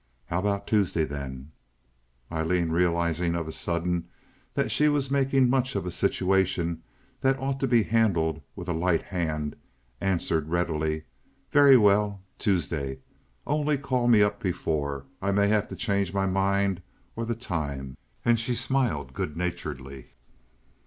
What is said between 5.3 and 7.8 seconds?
much of a situation that ought to